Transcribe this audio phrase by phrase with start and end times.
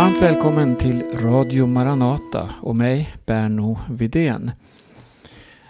[0.00, 4.50] Varmt välkommen till Radio Maranata och mig, Berno Vidén.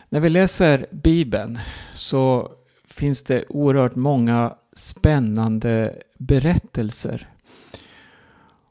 [0.09, 1.59] När vi läser Bibeln
[1.95, 2.53] så
[2.89, 7.29] finns det oerhört många spännande berättelser.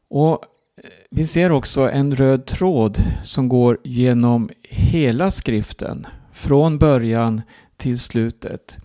[0.10, 0.42] Och
[1.10, 7.42] vi ser också en röd tråd som går genom hela skriften, från början
[7.78, 8.78] till slutet.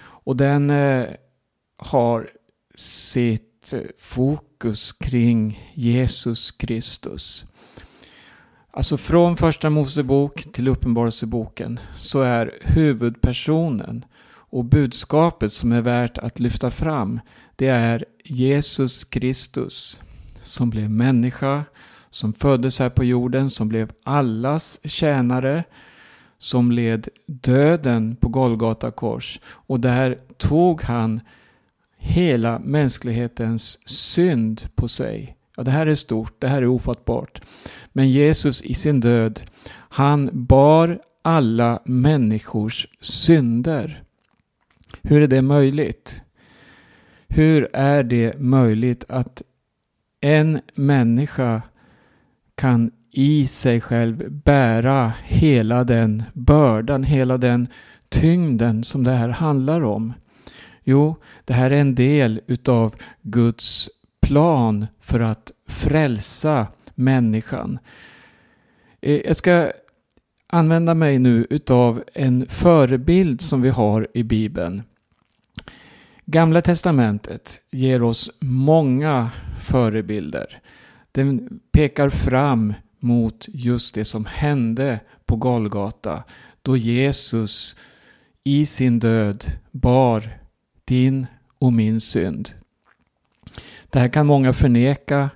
[0.00, 1.06] Och den eh,
[1.76, 2.28] har
[2.74, 3.53] sitt
[3.98, 7.46] fokus kring Jesus Kristus.
[8.70, 16.40] Alltså från första Mosebok till Uppenbarelseboken så är huvudpersonen och budskapet som är värt att
[16.40, 17.20] lyfta fram
[17.56, 20.00] det är Jesus Kristus
[20.42, 21.64] som blev människa,
[22.10, 25.64] som föddes här på jorden, som blev allas tjänare,
[26.38, 31.20] som led döden på Golgata kors och där tog han
[32.04, 35.36] hela mänsklighetens synd på sig.
[35.56, 37.42] Ja, det här är stort, det här är ofattbart.
[37.92, 39.42] Men Jesus i sin död,
[39.88, 44.02] han bar alla människors synder.
[45.02, 46.22] Hur är det möjligt?
[47.28, 49.42] Hur är det möjligt att
[50.20, 51.62] en människa
[52.54, 57.68] kan i sig själv bära hela den bördan, hela den
[58.08, 60.12] tyngden som det här handlar om?
[60.84, 63.90] Jo, det här är en del utav Guds
[64.20, 67.78] plan för att frälsa människan.
[69.00, 69.72] Eh, jag ska
[70.46, 74.82] använda mig nu utav en förebild som vi har i Bibeln.
[76.26, 80.60] Gamla testamentet ger oss många förebilder.
[81.12, 86.24] Den pekar fram mot just det som hände på Golgata
[86.62, 87.76] då Jesus
[88.44, 90.43] i sin död bar
[90.84, 91.26] din
[91.58, 92.48] och min synd.
[93.90, 95.30] Det här kan många förneka.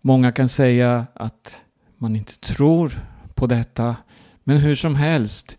[0.00, 1.64] Många kan säga att
[1.98, 2.92] man inte tror
[3.34, 3.96] på detta.
[4.44, 5.58] Men hur som helst,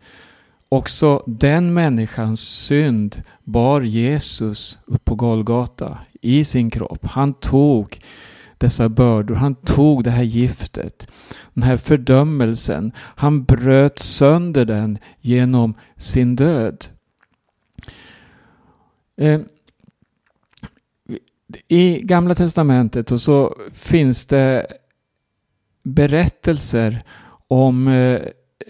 [0.69, 7.05] också den människans synd bar Jesus upp på Golgata i sin kropp.
[7.05, 7.99] Han tog
[8.57, 11.07] dessa bördor, han tog det här giftet,
[11.53, 12.91] den här fördömelsen.
[12.97, 16.85] Han bröt sönder den genom sin död.
[19.17, 19.41] Eh,
[21.67, 24.67] I Gamla Testamentet och så finns det
[25.83, 27.03] berättelser
[27.47, 28.21] om eh,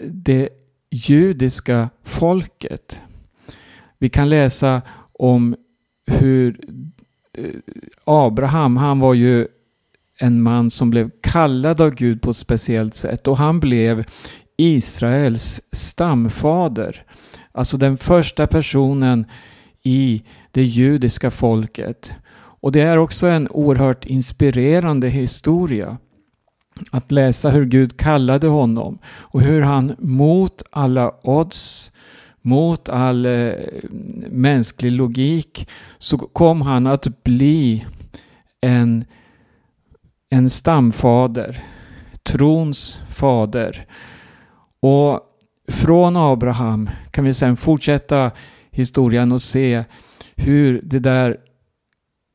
[0.07, 0.50] det
[0.89, 3.01] judiska folket.
[3.97, 4.81] Vi kan läsa
[5.13, 5.56] om
[6.07, 6.59] hur
[7.33, 7.50] eh,
[8.03, 9.47] Abraham, han var ju
[10.17, 14.06] en man som blev kallad av Gud på ett speciellt sätt och han blev
[14.57, 17.03] Israels stamfader.
[17.51, 19.25] Alltså den första personen
[19.85, 22.13] i det judiska folket.
[22.35, 25.97] Och det är också en oerhört inspirerande historia.
[26.91, 31.91] Att läsa hur Gud kallade honom och hur han mot alla odds,
[32.41, 33.51] mot all eh,
[34.29, 37.85] mänsklig logik, så kom han att bli
[38.62, 39.06] en,
[40.29, 41.63] en stamfader,
[42.24, 43.88] trons fader.
[44.79, 45.19] Och
[45.68, 48.31] från Abraham kan vi sedan fortsätta
[48.75, 49.84] historien och se
[50.36, 51.38] hur det där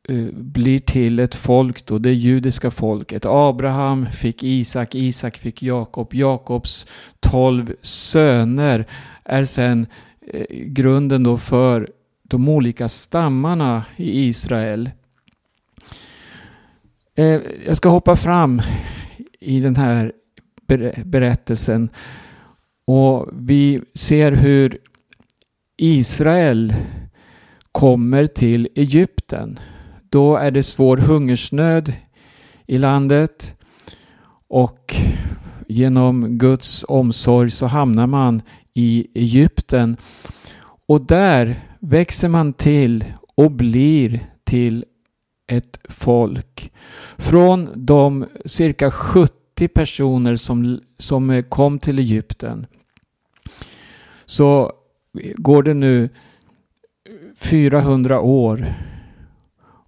[0.08, 3.24] eh, blir till ett folk då, det judiska folket.
[3.26, 6.86] Abraham fick Isak, Isak fick Jakob, Jakobs
[7.20, 8.86] tolv söner
[9.24, 9.86] är sen
[10.26, 11.90] eh, grunden då för
[12.22, 14.90] de olika stammarna i Israel.
[17.14, 18.62] Eh, jag ska hoppa fram
[19.40, 20.12] i den här
[21.04, 21.88] berättelsen
[22.84, 24.78] och vi ser hur
[25.82, 26.74] Israel
[27.72, 29.58] kommer till Egypten.
[30.08, 31.92] Då är det svår hungersnöd
[32.66, 33.54] i landet
[34.48, 34.94] och
[35.68, 38.42] genom Guds omsorg så hamnar man
[38.74, 39.96] i Egypten
[40.86, 43.04] och där växer man till
[43.36, 44.84] och blir till
[45.52, 46.72] ett folk.
[47.18, 52.66] Från de cirka 70 personer som, som kom till Egypten
[54.26, 54.72] så
[55.36, 56.08] går det nu
[57.36, 58.74] 400 år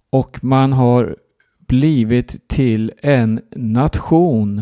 [0.09, 1.15] och man har
[1.59, 4.61] blivit till en nation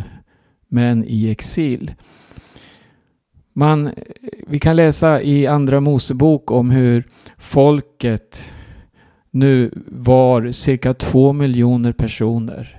[0.67, 1.93] men i exil.
[3.53, 3.91] Man,
[4.47, 7.07] vi kan läsa i Andra Mosebok om hur
[7.37, 8.43] folket
[9.31, 12.77] nu var cirka två miljoner personer.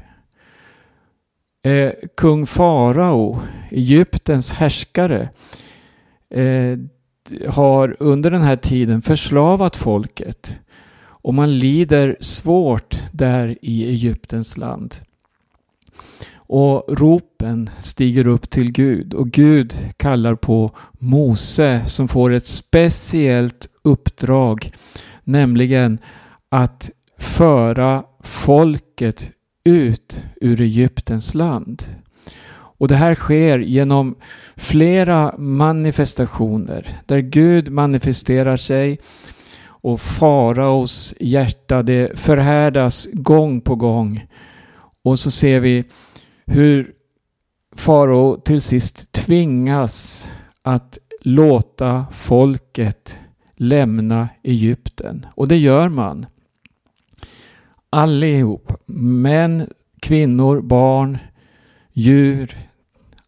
[1.65, 3.41] Eh, kung farao,
[3.71, 5.29] Egyptens härskare,
[6.31, 6.79] eh,
[7.49, 10.57] har under den här tiden förslavat folket
[11.23, 14.97] och man lider svårt där i Egyptens land.
[16.35, 23.69] Och ropen stiger upp till Gud och Gud kallar på Mose som får ett speciellt
[23.83, 24.73] uppdrag.
[25.25, 25.99] Nämligen
[26.49, 29.31] att föra folket
[29.65, 31.85] ut ur Egyptens land.
[32.83, 34.15] Och det här sker genom
[34.57, 38.99] flera manifestationer där Gud manifesterar sig
[39.65, 44.27] och faraos hjärta det förhärdas gång på gång.
[45.05, 45.85] Och så ser vi
[46.47, 46.93] hur
[47.77, 50.29] farao till sist tvingas
[50.63, 53.19] att låta folket
[53.57, 55.27] lämna Egypten.
[55.35, 56.27] Och det gör man.
[57.91, 58.73] Allihop.
[58.87, 59.67] Män,
[60.01, 61.19] kvinnor, barn,
[61.93, 62.57] djur,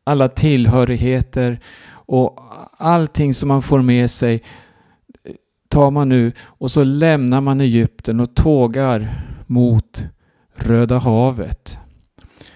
[0.05, 1.61] alla tillhörigheter
[2.07, 2.39] och
[2.79, 4.43] allting som man får med sig
[5.69, 10.05] tar man nu och så lämnar man Egypten och tågar mot
[10.55, 11.79] Röda havet.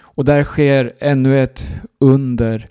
[0.01, 2.69] Och där sker ännu ett under.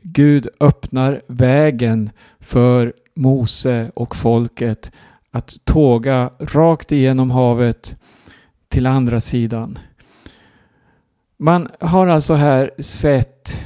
[0.00, 2.10] Gud öppnar vägen
[2.40, 4.92] för Mose och folket
[5.30, 7.96] att tåga rakt igenom havet
[8.68, 9.78] till andra sidan.
[11.36, 13.64] Man har alltså här sett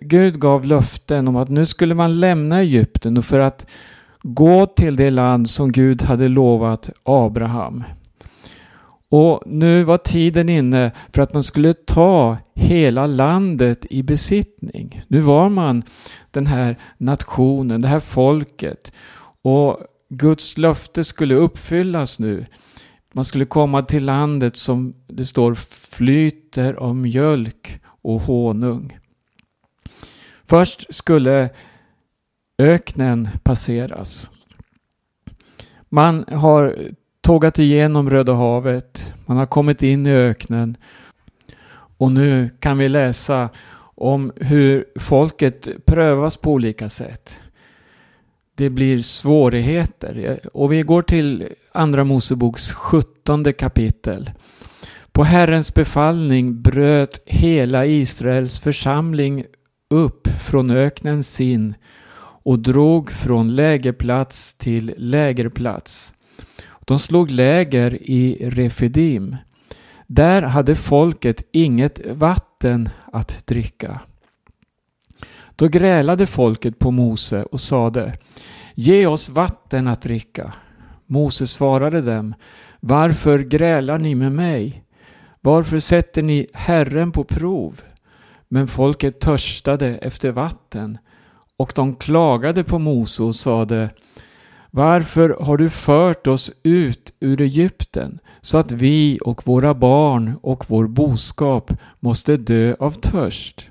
[0.00, 3.66] Gud gav löften om att nu skulle man lämna Egypten och för att
[4.22, 7.84] gå till det land som Gud hade lovat Abraham.
[9.08, 15.02] Och nu var tiden inne för att man skulle ta hela landet i besittning.
[15.08, 15.82] Nu var man
[16.30, 18.92] den här nationen, det här folket.
[19.42, 19.78] Och
[20.08, 22.46] Guds löfte skulle uppfyllas nu.
[23.14, 25.54] Man skulle komma till landet som det står
[25.90, 28.98] flyter av mjölk och honung.
[30.52, 31.50] Först skulle
[32.58, 34.30] öknen passeras.
[35.88, 36.76] Man har
[37.20, 40.76] tågat igenom Röda havet, man har kommit in i öknen
[41.96, 43.48] och nu kan vi läsa
[43.94, 47.40] om hur folket prövas på olika sätt.
[48.54, 54.30] Det blir svårigheter och vi går till Andra Moseboks sjuttonde kapitel.
[55.12, 59.44] På Herrens befallning bröt hela Israels församling
[59.92, 61.74] upp från öknen sin
[62.44, 66.14] och drog från lägerplats till lägerplats.
[66.80, 69.36] De slog läger i Refidim.
[70.06, 74.00] Där hade folket inget vatten att dricka.
[75.56, 78.18] Då grälade folket på Mose och sade
[78.74, 80.52] Ge oss vatten att dricka.
[81.06, 82.34] Mose svarade dem
[82.80, 84.84] Varför grälar ni med mig?
[85.40, 87.80] Varför sätter ni Herren på prov?
[88.54, 90.98] Men folket törstade efter vatten
[91.56, 93.90] och de klagade på Mose och sade
[94.70, 100.64] Varför har du fört oss ut ur Egypten så att vi och våra barn och
[100.70, 103.70] vår boskap måste dö av törst?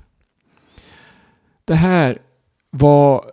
[1.64, 2.18] Det här
[2.70, 3.24] var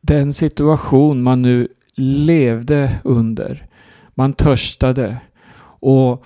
[0.00, 3.66] den situation man nu levde under.
[4.14, 5.16] Man törstade
[5.80, 6.24] och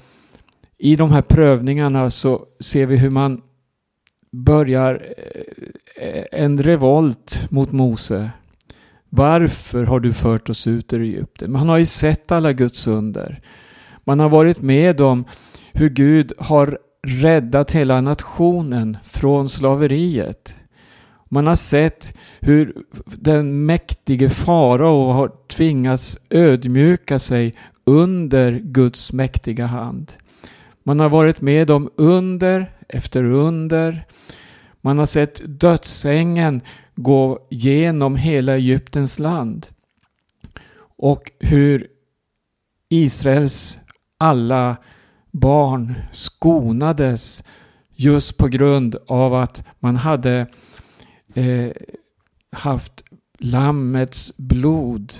[0.78, 3.42] i de här prövningarna så ser vi hur man
[4.34, 5.06] börjar
[5.96, 8.30] eh, en revolt mot Mose.
[9.08, 11.52] Varför har du fört oss ut ur Egypten?
[11.52, 13.40] Man har ju sett alla Guds under.
[14.04, 15.24] Man har varit med om
[15.72, 20.56] hur Gud har räddat hela nationen från slaveriet.
[21.28, 27.54] Man har sett hur den mäktige farao har tvingats ödmjuka sig
[27.84, 30.12] under Guds mäktiga hand.
[30.82, 34.06] Man har varit med om under efter under.
[34.84, 36.62] Man har sett dödsängen
[36.94, 39.66] gå genom hela Egyptens land.
[40.96, 41.86] Och hur
[42.88, 43.78] Israels
[44.18, 44.76] alla
[45.30, 47.44] barn skonades
[47.94, 50.46] just på grund av att man hade
[51.34, 51.70] eh,
[52.52, 53.04] haft
[53.38, 55.14] lammets blod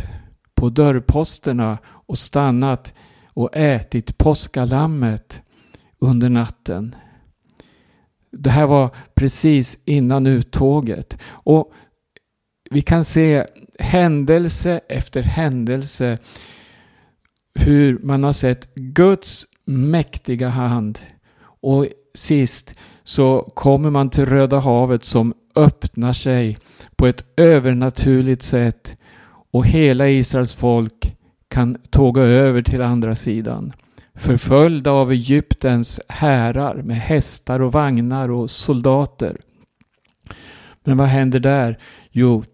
[0.54, 2.94] på dörrposterna och stannat
[3.26, 5.42] och ätit påskalammet
[5.98, 6.94] under natten.
[8.38, 11.18] Det här var precis innan uttåget.
[11.26, 11.72] Och
[12.70, 13.46] vi kan se
[13.78, 16.18] händelse efter händelse
[17.54, 21.00] hur man har sett Guds mäktiga hand.
[21.60, 22.74] Och sist
[23.04, 26.58] så kommer man till Röda havet som öppnar sig
[26.96, 28.96] på ett övernaturligt sätt
[29.50, 31.16] och hela Israels folk
[31.48, 33.72] kan tåga över till andra sidan
[34.14, 39.36] förföljda av Egyptens härar med hästar och vagnar och soldater.
[40.84, 41.78] Men vad händer där?
[42.10, 42.44] Jo,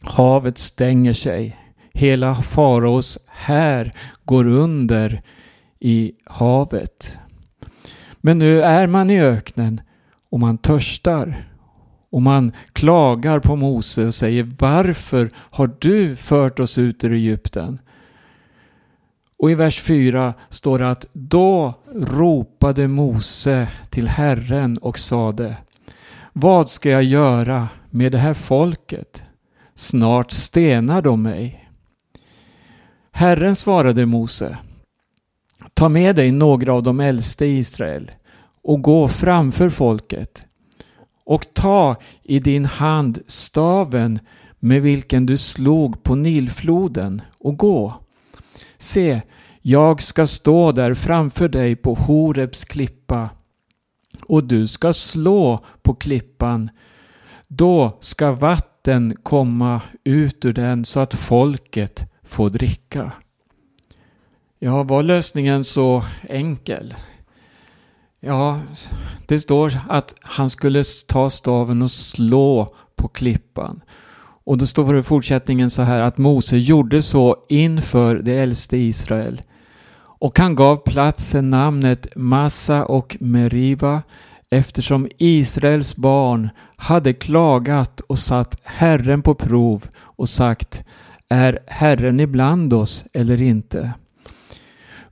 [0.00, 1.58] havet stänger sig.
[1.92, 3.92] Hela faraos här
[4.24, 5.22] går under
[5.80, 7.18] i havet.
[8.20, 9.80] Men nu är man i öknen
[10.30, 11.50] och man törstar.
[12.10, 17.78] Och man klagar på Mose och säger varför har du fört oss ut ur Egypten?
[19.38, 25.56] Och i vers 4 står det att då ropade Mose till Herren och sade
[26.32, 29.22] Vad ska jag göra med det här folket?
[29.74, 31.70] Snart stenar de mig.
[33.12, 34.58] Herren svarade Mose
[35.74, 38.10] Ta med dig några av de äldste i Israel
[38.62, 40.46] och gå framför folket
[41.24, 44.18] och ta i din hand staven
[44.58, 48.03] med vilken du slog på Nilfloden och gå.
[48.84, 49.22] Se,
[49.62, 53.30] jag ska stå där framför dig på Horebs klippa
[54.22, 56.70] och du ska slå på klippan.
[57.48, 63.12] Då ska vatten komma ut ur den så att folket får dricka.
[64.58, 66.94] Ja, var lösningen så enkel?
[68.20, 68.60] Ja,
[69.26, 73.80] det står att han skulle ta staven och slå på klippan.
[74.44, 78.76] Och då står det i fortsättningen så här att Mose gjorde så inför det äldste
[78.76, 79.42] Israel.
[79.96, 84.02] Och han gav platsen namnet Massa och Meriba
[84.50, 90.84] eftersom Israels barn hade klagat och satt Herren på prov och sagt
[91.28, 93.92] Är Herren ibland oss eller inte?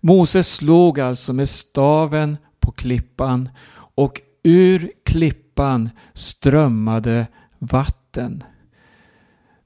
[0.01, 3.49] Moses slog alltså med staven på klippan
[3.95, 7.27] och ur klippan strömmade
[7.59, 8.45] vatten.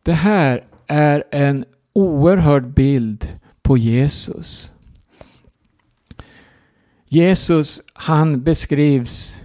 [0.07, 3.29] Det här är en oerhörd bild
[3.63, 4.73] på Jesus.
[7.09, 9.41] Jesus han beskrivs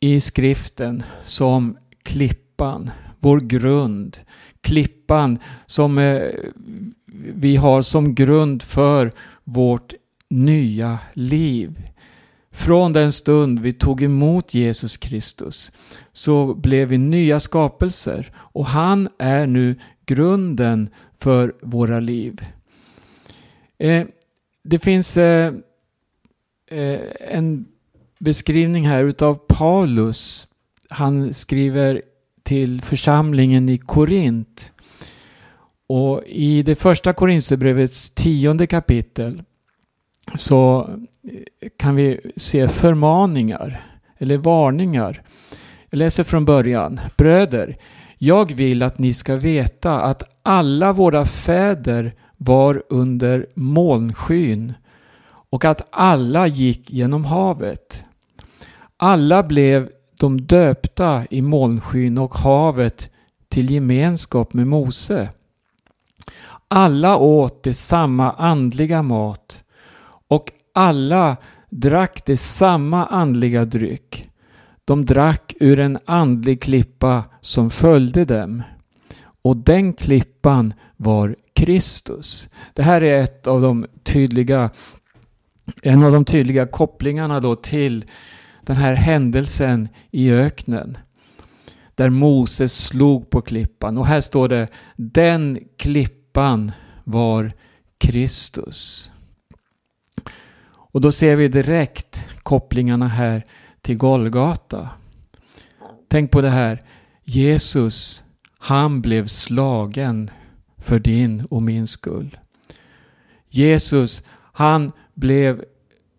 [0.00, 4.18] i skriften som klippan, vår grund.
[4.60, 6.22] Klippan som eh,
[7.34, 9.12] vi har som grund för
[9.44, 9.94] vårt
[10.30, 11.82] nya liv.
[12.56, 15.72] Från den stund vi tog emot Jesus Kristus
[16.12, 19.74] så blev vi nya skapelser och han är nu
[20.06, 22.44] grunden för våra liv.
[23.78, 24.06] Eh,
[24.62, 25.54] det finns eh,
[26.70, 27.66] eh, en
[28.18, 30.48] beskrivning här utav Paulus.
[30.90, 32.02] Han skriver
[32.42, 34.72] till församlingen i Korint.
[35.86, 39.42] Och i det första Korintierbrevets tionde kapitel
[40.36, 40.90] så
[41.76, 43.82] kan vi se förmaningar
[44.18, 45.22] eller varningar.
[45.90, 47.00] Jag läser från början.
[47.16, 47.76] Bröder,
[48.18, 54.74] jag vill att ni ska veta att alla våra fäder var under molnskyn
[55.50, 58.04] och att alla gick genom havet.
[58.96, 63.10] Alla blev de döpta i molnskyn och havet
[63.48, 65.28] till gemenskap med Mose.
[66.68, 69.62] Alla åt det samma andliga mat
[70.76, 71.36] alla
[71.70, 74.28] drack det samma andliga dryck.
[74.84, 78.62] De drack ur en andlig klippa som följde dem.
[79.42, 82.48] Och den klippan var Kristus.
[82.74, 84.70] Det här är ett av de tydliga,
[85.82, 88.04] en av de tydliga kopplingarna då till
[88.62, 90.98] den här händelsen i öknen.
[91.94, 93.98] Där Moses slog på klippan.
[93.98, 96.72] Och här står det, den klippan
[97.04, 97.52] var
[97.98, 99.05] Kristus.
[100.96, 103.44] Och då ser vi direkt kopplingarna här
[103.80, 104.88] till Golgata.
[106.08, 106.82] Tänk på det här.
[107.24, 108.22] Jesus,
[108.58, 110.30] han blev slagen
[110.78, 112.38] för din och min skull.
[113.48, 114.22] Jesus,
[114.52, 115.64] han blev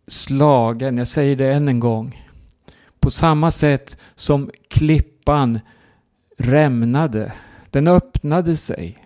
[0.07, 2.25] slagen, jag säger det än en gång.
[2.99, 5.59] På samma sätt som klippan
[6.37, 7.33] rämnade.
[7.69, 8.97] Den öppnade sig.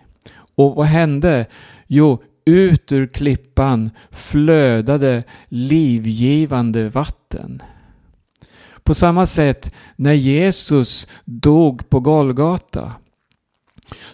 [0.54, 1.46] Och vad hände?
[1.86, 7.62] Jo, ut ur klippan flödade livgivande vatten.
[8.82, 12.92] På samma sätt när Jesus dog på Golgata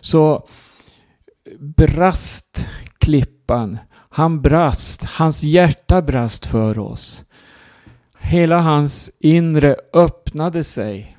[0.00, 0.48] så
[1.58, 2.66] brast
[2.98, 3.78] klippan.
[4.10, 7.24] Han brast, hans hjärta brast för oss.
[8.18, 11.17] Hela hans inre öppnade sig.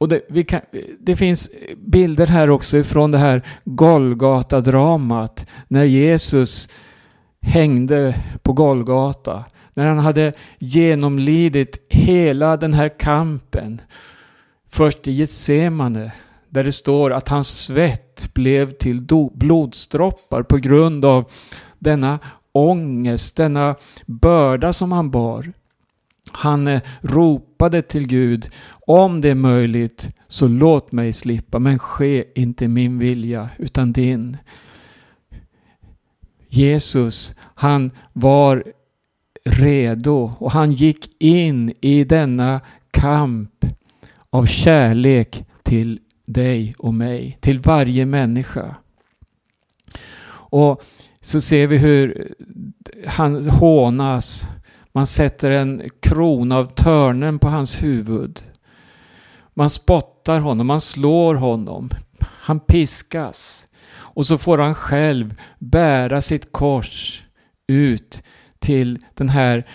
[0.00, 0.60] Och det, kan,
[1.00, 6.68] det, finns bilder här också ifrån det här Golgata-dramat när Jesus
[7.40, 9.44] hängde på Golgata.
[9.74, 13.80] När han hade genomlidit hela den här kampen.
[14.70, 16.12] Först i Getsemane
[16.48, 19.00] där det står att hans svett blev till
[19.34, 21.30] blodsdroppar på grund av
[21.78, 22.18] denna
[22.52, 23.74] ångest, denna
[24.06, 25.52] börda som han bar.
[26.32, 28.50] Han eh, ropade till Gud,
[28.86, 34.36] om det är möjligt så låt mig slippa, men ske inte min vilja utan din.
[36.48, 38.64] Jesus, han var
[39.44, 43.64] redo och han gick in i denna kamp.
[44.30, 48.76] av kärlek till dig och mig, till varje människa.
[50.30, 50.82] Och
[51.20, 52.32] så ser vi hur
[53.06, 54.46] han hånas.
[54.98, 58.42] Man sätter en krona av törnen på hans huvud.
[59.54, 61.90] Man spottar honom, man slår honom.
[62.20, 63.66] Han piskas.
[63.90, 67.22] Och så får han själv bära sitt kors
[67.66, 68.22] ut
[68.58, 69.66] till den här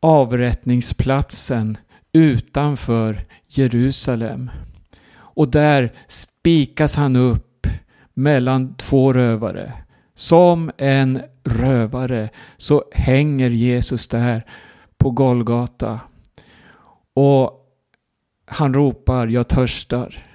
[0.00, 1.76] avrättningsplatsen
[2.12, 4.50] utanför Jerusalem.
[5.14, 7.66] Och där spikas han upp
[8.14, 9.72] mellan två rövare.
[10.14, 14.44] Som en rövare så hänger Jesus där
[15.02, 16.00] på Golgata.
[17.14, 17.68] Och
[18.46, 20.26] han ropar, jag törstar.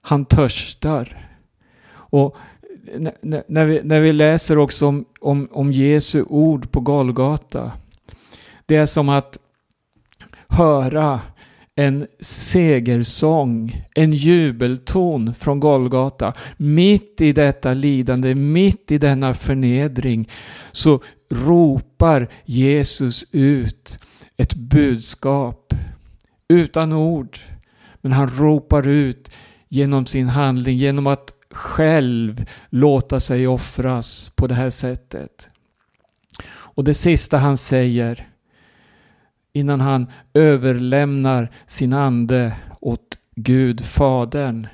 [0.00, 1.28] Han törstar.
[1.90, 2.36] Och
[3.46, 7.72] när vi, när vi läser också om, om, om Jesu ord på Golgata.
[8.66, 9.38] Det är som att
[10.48, 11.20] höra
[11.76, 16.32] en segersång, en jubelton från Golgata.
[16.56, 20.28] Mitt i detta lidande, mitt i denna förnedring
[20.72, 21.00] så
[21.30, 23.98] ropar Jesus ut
[24.36, 25.74] ett budskap
[26.48, 27.38] utan ord.
[28.00, 29.30] Men han ropar ut
[29.68, 35.48] genom sin handling, genom att själv låta sig offras på det här sättet.
[36.48, 38.31] Och det sista han säger
[39.52, 44.66] innan han överlämnar sin ande åt Gud, Fadern.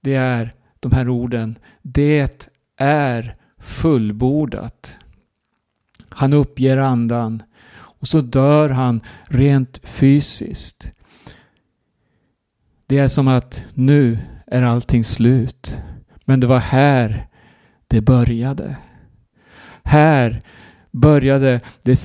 [0.00, 1.58] Det är de här orden.
[1.82, 4.98] Det är fullbordat.
[6.08, 10.92] Han uppger andan och så dör han rent fysiskt.
[12.86, 15.78] Det är som att nu är allting slut.
[16.24, 17.26] Men det var här
[17.86, 18.76] det började.
[19.84, 20.42] Här
[20.90, 21.96] började det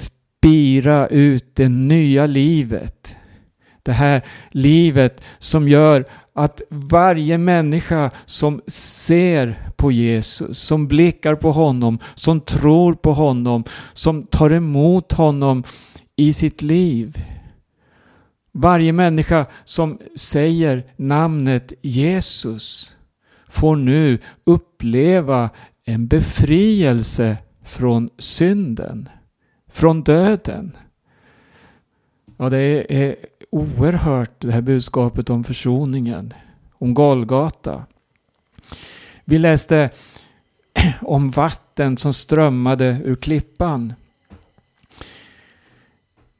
[0.43, 3.15] spira ut det nya livet.
[3.83, 11.51] Det här livet som gör att varje människa som ser på Jesus, som blickar på
[11.51, 13.63] honom, som tror på honom,
[13.93, 15.63] som tar emot honom
[16.15, 17.21] i sitt liv.
[18.53, 22.95] Varje människa som säger namnet Jesus
[23.49, 25.49] får nu uppleva
[25.85, 29.09] en befrielse från synden
[29.73, 30.77] från döden.
[32.37, 33.15] Ja, det är
[33.49, 36.33] oerhört det här budskapet om försoningen,
[36.73, 37.85] om Golgata.
[39.25, 39.89] Vi läste
[41.01, 43.93] om vatten som strömmade ur klippan.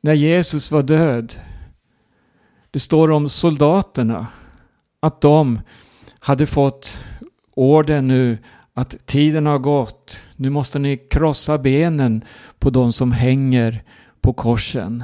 [0.02, 1.36] När Jesus var död,
[2.72, 4.28] det står om soldaterna,
[5.00, 5.60] att de
[6.20, 6.98] hade fått
[7.54, 8.38] orden nu
[8.74, 10.18] att tiden har gått.
[10.44, 12.24] Nu måste ni krossa benen
[12.60, 13.84] på de som hänger
[14.22, 15.04] på korsen.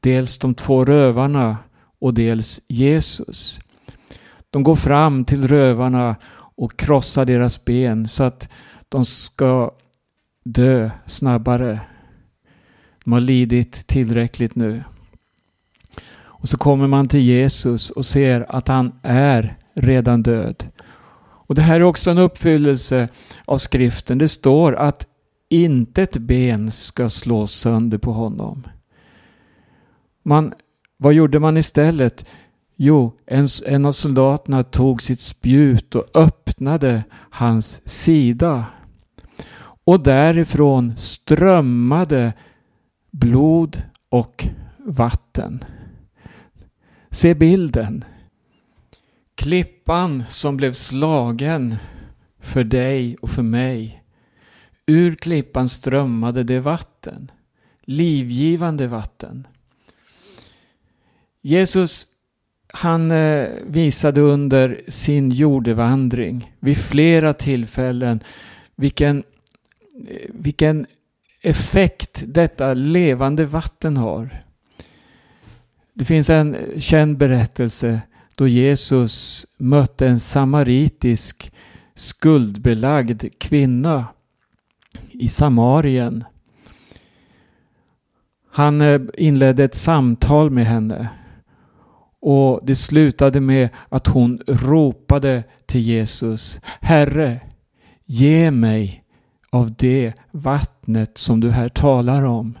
[0.00, 1.56] Dels de två rövarna
[2.00, 3.60] och dels Jesus.
[4.50, 8.48] De går fram till rövarna och krossar deras ben så att
[8.88, 9.70] de ska
[10.44, 11.80] dö snabbare.
[13.04, 14.84] De har lidit tillräckligt nu.
[16.16, 20.66] Och så kommer man till Jesus och ser att han är redan död.
[21.48, 23.08] Och det här är också en uppfyllelse
[23.44, 24.18] av skriften.
[24.18, 25.06] Det står att
[25.48, 28.66] inte ett ben ska slås sönder på honom.
[30.22, 30.52] Man,
[30.96, 32.26] vad gjorde man istället?
[32.76, 38.64] Jo, en, en av soldaterna tog sitt spjut och öppnade hans sida.
[39.84, 42.32] Och därifrån strömmade
[43.10, 45.64] blod och vatten.
[47.10, 48.04] Se bilden.
[49.38, 51.76] Klippan som blev slagen
[52.40, 54.02] för dig och för mig.
[54.86, 57.30] Ur klippan strömmade det vatten.
[57.82, 59.46] Livgivande vatten.
[61.40, 62.06] Jesus
[62.68, 68.20] han eh, visade under sin jordevandring vid flera tillfällen
[68.76, 69.22] vilken,
[70.08, 70.86] eh, vilken
[71.40, 74.44] effekt detta levande vatten har.
[75.94, 78.00] Det finns en eh, känd berättelse
[78.38, 81.52] då Jesus mötte en samaritisk
[81.94, 84.06] skuldbelagd kvinna
[85.10, 86.24] i Samarien.
[88.52, 91.08] Han eh, inledde ett samtal med henne
[92.20, 97.40] och det slutade med att hon ropade till Jesus Herre,
[98.06, 99.04] ge mig
[99.50, 102.58] av det vattnet som du här talar om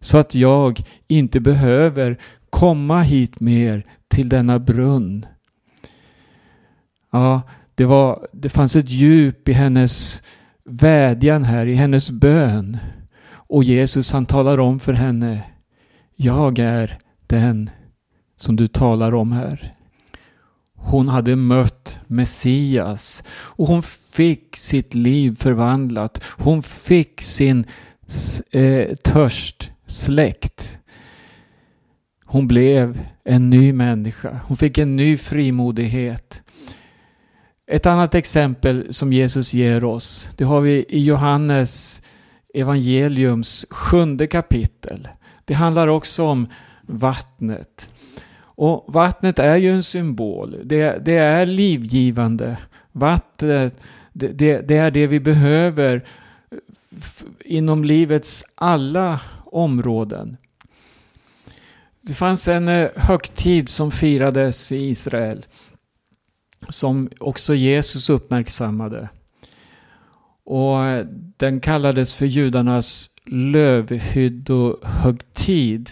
[0.00, 2.18] så att jag inte behöver
[2.50, 5.26] komma hit mer till denna brunn.
[7.10, 7.42] Ja,
[7.74, 10.22] det, var, det fanns ett djup i hennes
[10.64, 12.78] vädjan här, i hennes bön.
[13.30, 15.42] Och Jesus han talar om för henne,
[16.16, 17.70] jag är den
[18.36, 19.74] som du talar om här.
[20.74, 26.24] Hon hade mött Messias och hon fick sitt liv förvandlat.
[26.24, 27.64] Hon fick sin
[28.50, 30.77] eh, törst släckt.
[32.30, 34.40] Hon blev en ny människa.
[34.44, 36.42] Hon fick en ny frimodighet.
[37.66, 42.02] Ett annat exempel som Jesus ger oss, det har vi i Johannes
[42.54, 45.08] evangeliums sjunde kapitel.
[45.44, 46.46] Det handlar också om
[46.82, 47.90] vattnet.
[48.40, 50.56] Och vattnet är ju en symbol.
[50.64, 52.56] Det, det är livgivande.
[52.92, 53.80] Vattnet,
[54.12, 56.04] det, det, det är det vi behöver
[57.44, 60.36] inom livets alla områden.
[62.08, 65.46] Det fanns en eh, högtid som firades i Israel
[66.68, 69.08] som också Jesus uppmärksammade.
[70.44, 75.90] Och eh, den kallades för judarnas lövhyddohögtid.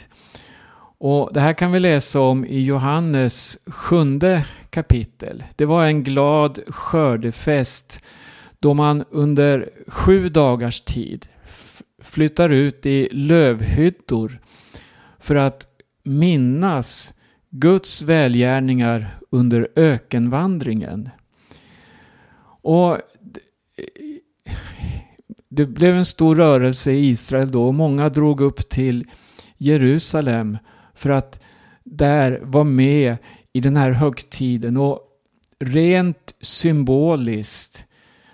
[0.99, 5.45] Och det här kan vi läsa om i Johannes sjunde kapitel.
[5.57, 8.01] Det var en glad skördefest
[8.59, 11.29] då man under sju dagars tid
[12.03, 14.41] flyttar ut i lövhyddor
[15.19, 15.67] för att
[16.07, 17.15] minnas
[17.51, 21.11] Guds välgärningar under ökenvandringen.
[22.63, 22.99] Och
[25.49, 29.05] det blev en stor rörelse i Israel då och många drog upp till
[29.57, 30.59] Jerusalem
[30.95, 31.41] för att
[31.85, 33.17] där vara med
[33.53, 35.01] i den här högtiden och
[35.59, 37.85] rent symboliskt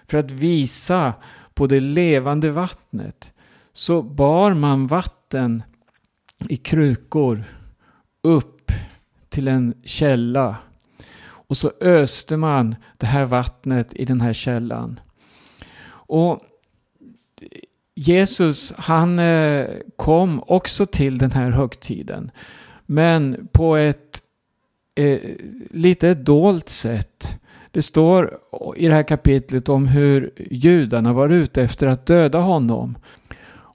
[0.06, 1.14] för att visa
[1.54, 3.32] på det levande vattnet
[3.72, 5.62] så bar man vatten
[6.48, 7.44] i krukor
[8.22, 8.72] upp
[9.28, 10.56] till en källa
[11.52, 15.00] och så öste man det här vattnet i den här källan.
[15.90, 16.40] Och
[17.94, 22.30] Jesus han eh, kom också till den här högtiden.
[22.86, 24.22] Men på ett
[24.94, 25.20] eh,
[25.70, 27.38] lite dolt sätt.
[27.70, 28.38] Det står
[28.76, 32.98] i det här kapitlet om hur judarna var ute efter att döda honom.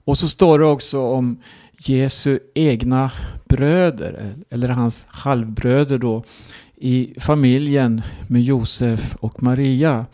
[0.04, 1.42] Och så står det också om
[1.78, 3.10] Jesu egna
[3.48, 6.24] bröder, eller hans halvbröder då,
[6.76, 10.06] i familjen med Josef och Maria.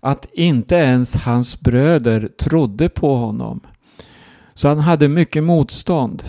[0.00, 3.60] Att inte ens hans bröder trodde på honom.
[4.54, 6.22] Så han hade mycket motstånd.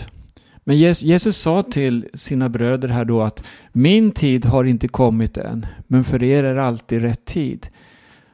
[0.64, 5.66] Men Jesus sa till sina bröder här då att min tid har inte kommit än,
[5.86, 7.68] men för er är alltid rätt tid.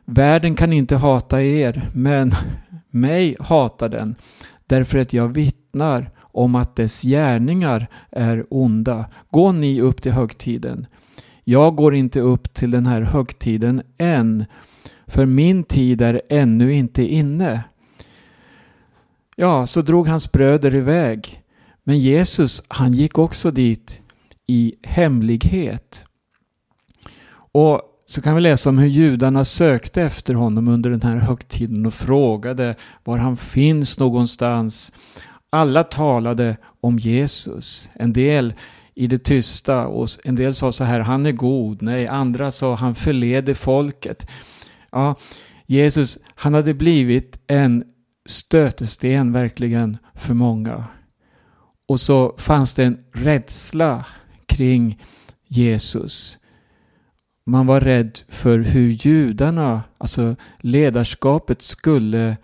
[0.05, 2.35] Världen kan inte hata er, men
[2.91, 4.15] mig hatar den,
[4.67, 9.07] därför att jag vittnar om att dess gärningar är onda.
[9.31, 10.87] Gå ni upp till högtiden.
[11.45, 14.45] Jag går inte upp till den här högtiden än,
[15.07, 17.65] för min tid är ännu inte inne.
[19.37, 21.43] Ja, så drog hans bröder iväg.
[21.85, 24.03] Men Jesus, han gick också dit
[24.47, 26.05] i hemlighet.
[27.53, 31.87] Och så kan vi läsa om hur judarna sökte efter honom under den här högtiden
[31.87, 34.93] och frågade var han finns någonstans.
[35.55, 37.91] Alla talade om Jesus.
[37.95, 38.55] En del
[38.95, 41.83] i det tysta och en del sa så här, han är god.
[41.83, 44.27] Nej, andra sa han förleder folket.
[44.91, 45.17] Ja,
[45.67, 47.85] Jesus, han hade blivit en
[48.27, 50.85] stötesten verkligen för många.
[51.89, 54.05] Och så fanns det en rädsla
[54.47, 55.03] kring
[55.49, 56.39] Jesus.
[57.47, 62.37] Man var rädd för hur judarna, alltså ledarskapet, skulle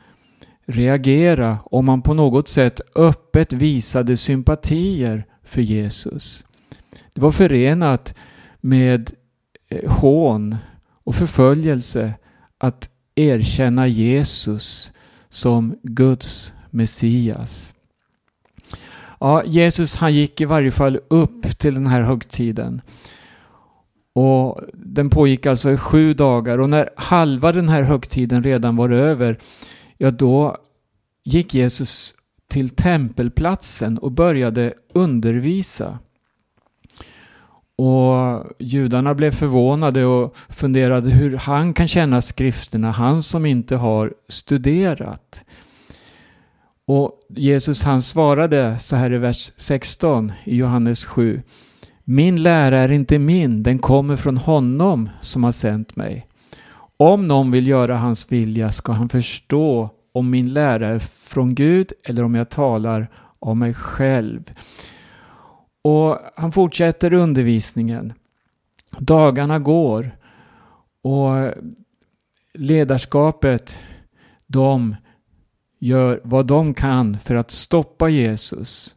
[0.68, 6.44] reagera om man på något sätt öppet visade sympatier för Jesus.
[7.14, 8.14] Det var förenat
[8.60, 9.12] med
[9.68, 10.56] eh, hån
[11.04, 12.14] och förföljelse
[12.58, 14.92] att erkänna Jesus
[15.28, 17.74] som Guds Messias.
[19.20, 22.80] Ja, Jesus han gick i varje fall upp till den här högtiden.
[24.12, 28.90] Och den pågick alltså i sju dagar och när halva den här högtiden redan var
[28.90, 29.38] över,
[29.98, 30.56] ja då
[31.24, 32.14] gick Jesus
[32.48, 35.98] till tempelplatsen och började undervisa.
[37.76, 44.14] Och judarna blev förvånade och funderade hur han kan känna skrifterna, han som inte har
[44.28, 45.44] studerat.
[46.86, 51.42] Och Jesus han svarade så här i vers 16 i Johannes 7.
[52.04, 56.27] Min lära är inte min, den kommer från honom som har sänt mig.
[57.00, 61.92] Om någon vill göra hans vilja ska han förstå om min lära är från Gud
[62.04, 64.52] eller om jag talar om mig själv.
[65.82, 68.12] Och han fortsätter undervisningen.
[68.98, 70.16] Dagarna går
[71.02, 71.54] och
[72.54, 73.78] ledarskapet,
[74.46, 74.96] de
[75.78, 78.94] gör vad de kan för att stoppa Jesus.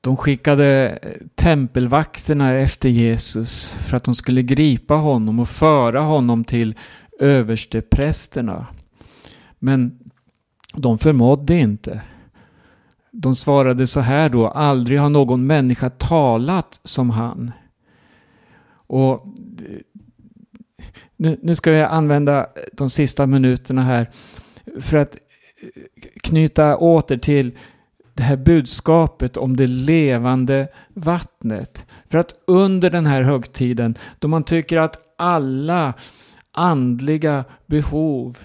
[0.00, 6.44] De skickade eh, tempelvakterna efter Jesus för att de skulle gripa honom och föra honom
[6.44, 6.74] till
[7.18, 8.66] översteprästerna.
[9.58, 9.98] Men
[10.74, 12.02] de förmådde inte.
[13.12, 17.52] De svarade så här då, aldrig har någon människa talat som han.
[18.72, 19.78] Och eh,
[21.16, 24.10] nu, nu ska jag använda de sista minuterna här
[24.80, 25.82] för att eh,
[26.22, 27.58] knyta åter till
[28.20, 31.86] det här budskapet om det levande vattnet.
[32.08, 35.94] För att under den här högtiden, då man tycker att alla
[36.52, 38.38] andliga behov,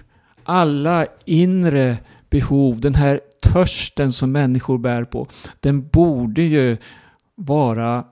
[0.43, 1.97] alla inre
[2.29, 5.27] behov, den här törsten som människor bär på,
[5.59, 6.77] den borde ju
[7.35, 8.05] vara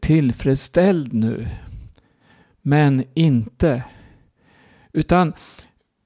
[0.00, 1.48] tillfredsställd nu.
[2.62, 3.82] Men inte.
[4.92, 5.32] Utan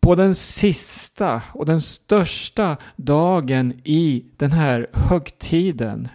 [0.08, 6.08] på den sista och den största dagen i den här högtiden,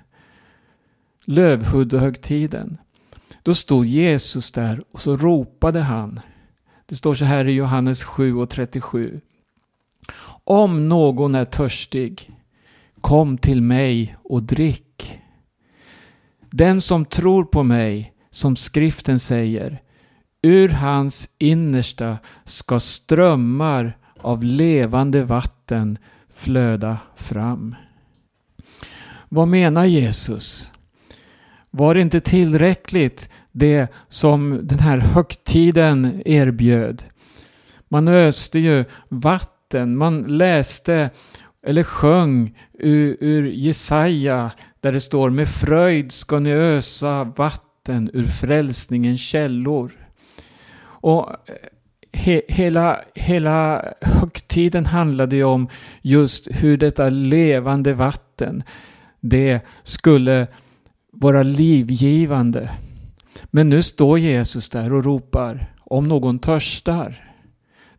[1.26, 2.78] lövhuddehögtiden,
[3.44, 6.20] då stod Jesus där och så ropade han.
[6.86, 9.22] Det står så här i Johannes 7 och 37.
[10.44, 12.32] Om någon är törstig,
[13.02, 15.20] kom till mig och drick.
[16.50, 19.82] Den som tror på mig, som skriften säger,
[20.44, 25.98] ur hans innersta ska strömmar av levande vatten
[26.34, 27.76] flöda fram.
[29.30, 30.72] Vad menar Jesus?
[31.72, 37.04] Var det inte tillräckligt det som den här högtiden erbjöd?
[37.90, 41.10] Man öste ju vatten, man läste
[41.66, 44.52] eller sjöng ur, ur Jesaja
[44.82, 50.03] där det står med fröjd ska ni ösa vatten ur frälsningens källor.
[51.04, 51.56] Och eh,
[52.12, 55.70] he, hela, hela högtiden handlade ju om
[56.02, 58.64] just hur detta levande vatten,
[59.20, 60.48] det skulle
[61.12, 62.70] vara livgivande.
[63.44, 67.34] Men nu står Jesus där och ropar om någon törstar.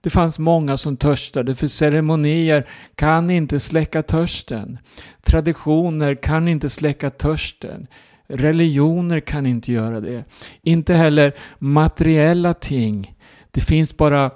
[0.00, 4.78] Det fanns många som törstade för ceremonier kan inte släcka törsten.
[5.22, 7.86] Traditioner kan inte släcka törsten.
[8.26, 10.24] Religioner kan inte göra det.
[10.62, 13.16] Inte heller materiella ting.
[13.50, 14.30] Det finns bara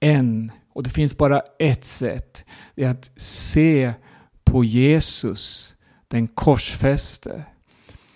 [0.00, 2.44] en och det finns bara ett sätt.
[2.74, 3.92] Det är att se
[4.44, 5.76] på Jesus,
[6.08, 7.44] den korsfäste.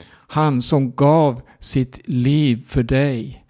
[0.09, 3.45] Han som gav sitt liv för dig.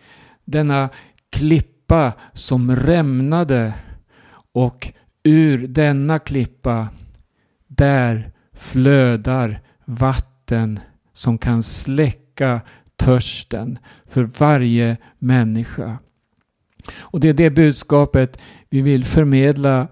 [0.44, 0.88] Denna
[1.30, 3.74] klippa som rämnade
[4.52, 6.88] och ur denna klippa
[7.66, 10.80] där flödar vatten
[11.16, 12.60] som kan släcka
[12.96, 15.98] törsten för varje människa.
[16.98, 18.38] Och det är det budskapet
[18.70, 19.88] vi vill förmedla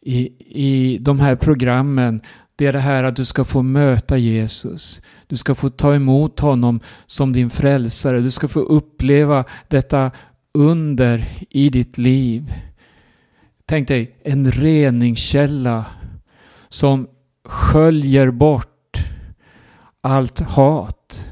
[0.00, 2.20] i, i de här programmen.
[2.56, 5.02] Det är det här att du ska få möta Jesus.
[5.26, 8.20] Du ska få ta emot honom som din frälsare.
[8.20, 10.10] Du ska få uppleva detta
[10.54, 12.52] under i ditt liv.
[13.66, 15.84] Tänk dig en reningskälla
[16.68, 17.08] som
[17.44, 18.75] sköljer bort
[20.06, 21.26] allt hat,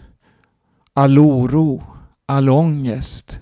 [0.95, 1.83] all oro,
[2.27, 3.41] all ångest.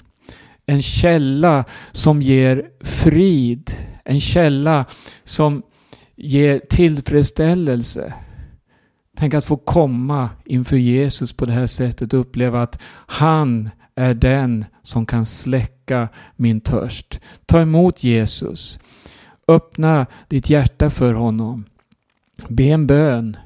[0.66, 3.70] En källa som ger frid,
[4.04, 4.84] en källa
[5.24, 5.62] som
[6.16, 8.14] ger tillfredsställelse.
[9.16, 14.14] Tänk att få komma inför Jesus på det här sättet och uppleva att han är
[14.14, 17.20] den som kan släcka min törst.
[17.46, 18.80] Ta emot Jesus.
[19.48, 21.64] Öppna ditt hjärta för honom.
[22.48, 23.36] Be en bön.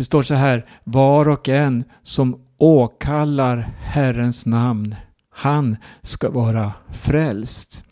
[0.00, 4.94] Det står så här, var och en som åkallar Herrens namn,
[5.30, 7.84] han ska vara frälst.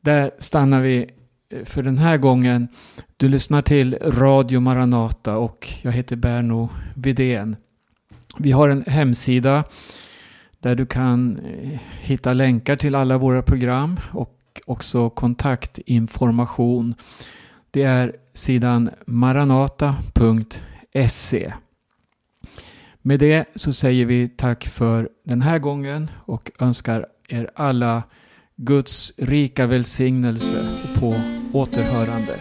[0.00, 1.10] Där stannar vi
[1.50, 2.68] eh, för den här gången.
[3.16, 7.56] Du lyssnar till Radio Maranata och jag heter Berno Vidén.
[8.38, 9.64] Vi har en hemsida
[10.60, 16.94] där du kan eh, hitta länkar till alla våra program och också kontaktinformation.
[17.76, 19.92] Det är sidan maranata.se.
[23.02, 28.02] Med det så säger vi tack för den här gången och önskar er alla
[28.56, 31.20] Guds rika välsignelse på
[31.52, 32.38] återhörande.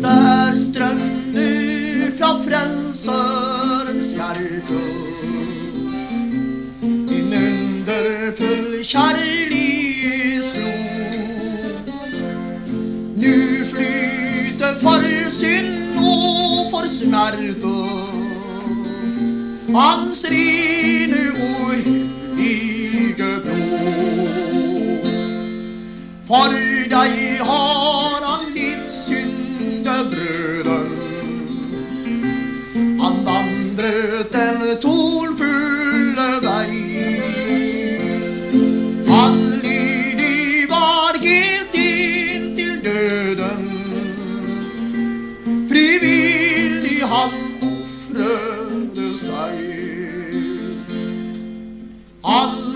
[0.00, 1.00] Där ström
[1.32, 4.80] nu från frälsarens hjärta
[6.80, 9.53] Din underfull kärlek
[16.74, 17.76] för smärta
[19.74, 21.74] hans rene och
[22.36, 25.04] helige blod.
[26.28, 26.50] För
[26.88, 28.23] dig har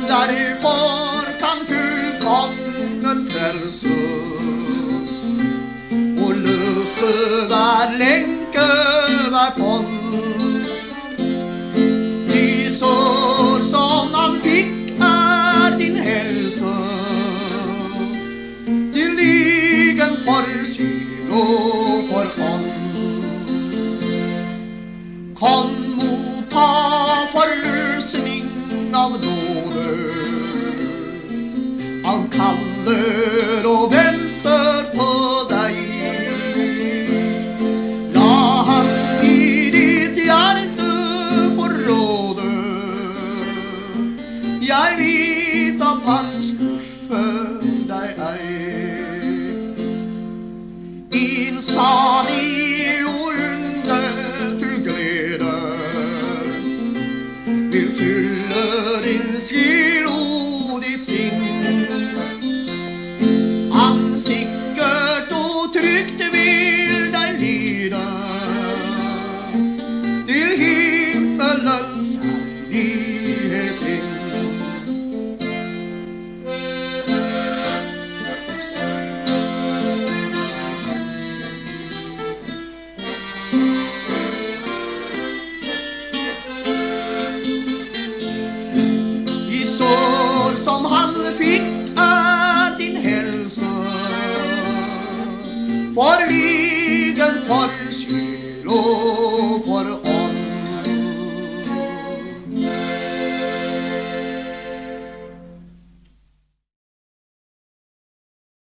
[0.08, 5.08] Därför kan fullkomnen försvunn
[6.24, 8.68] Och löse var länke,
[9.30, 10.64] var pond.
[12.28, 16.76] De sår som man fick är din hälsa.
[18.66, 21.32] Din egen förkyld